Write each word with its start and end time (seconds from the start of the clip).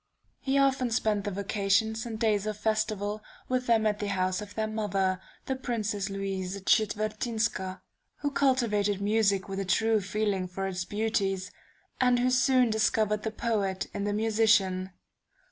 He 0.39 0.57
often 0.57 0.89
spent 0.89 1.25
the 1.25 1.29
vacations 1.29 2.07
and 2.07 2.19
days 2.19 2.47
of 2.47 2.57
festival 2.57 3.21
with 3.47 3.67
them 3.67 3.85
at 3.85 3.99
the 3.99 4.07
house 4.07 4.41
of 4.41 4.55
their 4.55 4.65
mother, 4.65 5.21
the 5.45 5.55
Princess 5.55 6.09
Louise 6.09 6.59
Czetwertynska, 6.63 7.81
who 8.21 8.31
cultivated 8.31 8.99
music 8.99 9.47
with 9.47 9.59
a 9.59 9.63
true 9.63 10.01
feeling 10.01 10.47
for 10.47 10.65
its 10.65 10.85
beauties, 10.85 11.51
and 11.99 12.17
who 12.17 12.31
soon 12.31 12.71
discovered 12.71 13.21
the 13.21 13.29
poet 13.29 13.85
in 13.93 14.05
the 14.05 14.11
musician. 14.13 14.89